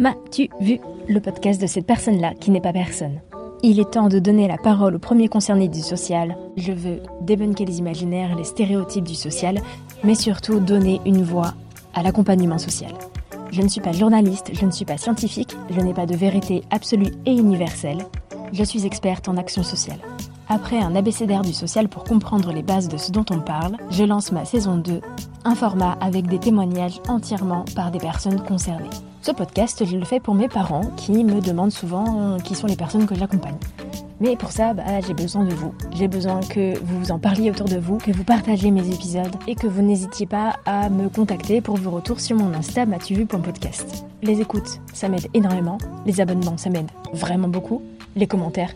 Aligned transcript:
M'as-tu 0.00 0.48
vu? 0.62 0.80
Le 1.08 1.20
podcast 1.20 1.60
de 1.60 1.66
cette 1.66 1.84
personne-là 1.84 2.32
qui 2.32 2.50
n'est 2.50 2.62
pas 2.62 2.72
personne 2.72 3.20
Il 3.62 3.78
est 3.78 3.90
temps 3.90 4.08
de 4.08 4.18
donner 4.18 4.48
la 4.48 4.56
parole 4.56 4.94
aux 4.94 4.98
premiers 4.98 5.28
concernés 5.28 5.68
du 5.68 5.82
social. 5.82 6.38
Je 6.56 6.72
veux 6.72 7.02
débunker 7.20 7.66
les 7.66 7.80
imaginaires, 7.80 8.34
les 8.34 8.44
stéréotypes 8.44 9.04
du 9.04 9.14
social, 9.14 9.60
mais 10.02 10.14
surtout 10.14 10.58
donner 10.58 11.02
une 11.04 11.22
voix 11.22 11.52
à 11.92 12.02
l'accompagnement 12.02 12.56
social. 12.56 12.94
Je 13.50 13.60
ne 13.60 13.68
suis 13.68 13.82
pas 13.82 13.92
journaliste, 13.92 14.52
je 14.54 14.64
ne 14.64 14.70
suis 14.70 14.86
pas 14.86 14.96
scientifique, 14.96 15.54
je 15.68 15.80
n'ai 15.82 15.92
pas 15.92 16.06
de 16.06 16.16
vérité 16.16 16.62
absolue 16.70 17.12
et 17.26 17.32
universelle. 17.32 17.98
Je 18.54 18.64
suis 18.64 18.86
experte 18.86 19.28
en 19.28 19.36
action 19.36 19.62
sociale. 19.62 20.00
Après 20.48 20.78
un 20.78 20.96
abécédaire 20.96 21.42
du 21.42 21.52
social 21.52 21.90
pour 21.90 22.04
comprendre 22.04 22.54
les 22.54 22.62
bases 22.62 22.88
de 22.88 22.96
ce 22.96 23.12
dont 23.12 23.26
on 23.30 23.40
parle, 23.40 23.76
je 23.90 24.04
lance 24.04 24.32
ma 24.32 24.46
saison 24.46 24.78
2, 24.78 25.02
un 25.44 25.54
format 25.54 25.98
avec 26.00 26.26
des 26.26 26.38
témoignages 26.38 27.02
entièrement 27.06 27.66
par 27.76 27.90
des 27.90 28.00
personnes 28.00 28.42
concernées. 28.42 28.88
Ce 29.22 29.32
podcast, 29.32 29.84
je 29.84 29.96
le 29.98 30.04
fais 30.06 30.18
pour 30.18 30.34
mes 30.34 30.48
parents 30.48 30.80
qui 30.96 31.24
me 31.24 31.42
demandent 31.42 31.72
souvent 31.72 32.38
qui 32.38 32.54
sont 32.54 32.66
les 32.66 32.76
personnes 32.76 33.04
que 33.06 33.14
j'accompagne. 33.14 33.56
Mais 34.18 34.34
pour 34.34 34.50
ça, 34.50 34.72
bah, 34.72 35.00
j'ai 35.06 35.12
besoin 35.12 35.44
de 35.44 35.52
vous. 35.52 35.74
J'ai 35.92 36.08
besoin 36.08 36.40
que 36.40 36.78
vous 36.78 37.10
en 37.10 37.18
parliez 37.18 37.50
autour 37.50 37.66
de 37.66 37.76
vous, 37.76 37.98
que 37.98 38.12
vous 38.12 38.24
partagez 38.24 38.70
mes 38.70 38.88
épisodes 38.88 39.34
et 39.46 39.54
que 39.54 39.66
vous 39.66 39.82
n'hésitiez 39.82 40.24
pas 40.24 40.56
à 40.64 40.88
me 40.88 41.10
contacter 41.10 41.60
pour 41.60 41.76
vos 41.76 41.90
retours 41.90 42.20
sur 42.20 42.36
mon 42.36 42.54
Insta 42.54 42.86
matuvu.podcast. 42.86 44.06
Les 44.22 44.40
écoutes, 44.40 44.80
ça 44.94 45.10
m'aide 45.10 45.28
énormément. 45.34 45.76
Les 46.06 46.22
abonnements, 46.22 46.56
ça 46.56 46.70
m'aide 46.70 46.90
vraiment 47.12 47.48
beaucoup. 47.48 47.82
Les 48.16 48.26
commentaires, 48.26 48.72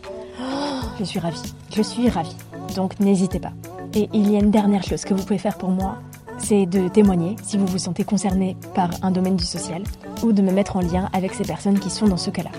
je 0.99 1.03
suis 1.03 1.19
ravie. 1.19 1.53
Je 1.75 1.81
suis 1.81 2.07
ravie. 2.07 2.35
Donc 2.75 2.99
n'hésitez 2.99 3.39
pas. 3.39 3.53
Et 3.95 4.09
il 4.13 4.31
y 4.31 4.35
a 4.35 4.39
une 4.39 4.51
dernière 4.51 4.83
chose 4.83 5.05
que 5.05 5.13
vous 5.15 5.23
pouvez 5.23 5.39
faire 5.39 5.57
pour 5.57 5.69
moi, 5.69 5.97
c'est 6.37 6.65
de 6.65 6.87
témoigner 6.87 7.35
si 7.43 7.57
vous 7.57 7.65
vous 7.65 7.77
sentez 7.77 8.03
concerné 8.03 8.57
par 8.73 8.89
un 9.01 9.11
domaine 9.11 9.35
du 9.35 9.45
social 9.45 9.83
ou 10.23 10.31
de 10.31 10.41
me 10.41 10.51
mettre 10.51 10.77
en 10.77 10.81
lien 10.81 11.09
avec 11.13 11.33
ces 11.33 11.43
personnes 11.43 11.79
qui 11.79 11.89
sont 11.89 12.07
dans 12.07 12.17
ce 12.17 12.29
cas-là. 12.29 12.51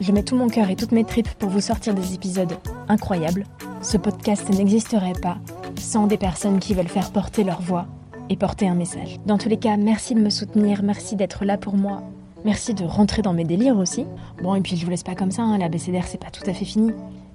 Je 0.00 0.12
mets 0.12 0.22
tout 0.22 0.36
mon 0.36 0.48
cœur 0.48 0.70
et 0.70 0.76
toutes 0.76 0.92
mes 0.92 1.04
tripes 1.04 1.28
pour 1.34 1.50
vous 1.50 1.60
sortir 1.60 1.94
des 1.94 2.14
épisodes 2.14 2.56
incroyables. 2.88 3.44
Ce 3.82 3.96
podcast 3.96 4.48
n'existerait 4.50 5.12
pas 5.20 5.36
sans 5.78 6.06
des 6.06 6.16
personnes 6.16 6.58
qui 6.58 6.74
veulent 6.74 6.88
faire 6.88 7.12
porter 7.12 7.44
leur 7.44 7.60
voix 7.60 7.86
et 8.30 8.36
porter 8.36 8.68
un 8.68 8.74
message. 8.74 9.18
Dans 9.26 9.38
tous 9.38 9.48
les 9.48 9.58
cas, 9.58 9.76
merci 9.76 10.14
de 10.14 10.20
me 10.20 10.30
soutenir, 10.30 10.82
merci 10.82 11.16
d'être 11.16 11.44
là 11.44 11.58
pour 11.58 11.76
moi. 11.76 12.02
Merci 12.44 12.72
de 12.72 12.84
rentrer 12.84 13.20
dans 13.20 13.34
mes 13.34 13.44
délires 13.44 13.76
aussi. 13.76 14.06
Bon, 14.42 14.54
et 14.54 14.60
puis 14.62 14.76
je 14.76 14.84
vous 14.84 14.90
laisse 14.90 15.02
pas 15.02 15.14
comme 15.14 15.30
ça, 15.30 15.42
hein, 15.42 15.58
la 15.58 15.68
BCDR 15.68 16.06
c'est 16.06 16.20
pas 16.20 16.30
tout 16.30 16.48
à 16.48 16.54
fait 16.54 16.64
fini. 16.64 16.92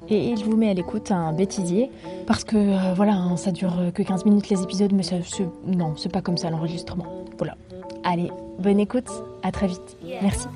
Et 0.10 0.36
je 0.36 0.44
vous 0.46 0.56
mets 0.56 0.70
à 0.70 0.74
l'écoute 0.74 1.12
un 1.12 1.34
bêtisier, 1.34 1.90
parce 2.28 2.44
que 2.44 2.56
euh, 2.56 2.94
voilà, 2.96 3.14
hein, 3.14 3.38
ça 3.38 3.52
dure 3.52 3.74
que 3.94 4.04
15 4.04 4.26
minutes 4.26 4.50
les 4.50 4.62
épisodes, 4.62 4.92
mais 4.94 5.04
ça, 5.04 5.16
non, 5.66 5.94
c'est 5.98 6.12
pas 6.12 6.22
comme 6.22 6.38
ça 6.38 6.50
l'enregistrement. 6.50 7.06
Voilà. 7.38 7.56
Allez, 8.04 8.30
bonne 8.60 8.80
écoute, 8.80 9.10
à 9.44 9.52
très 9.52 9.68
vite. 9.68 9.98
Merci. 10.22 10.48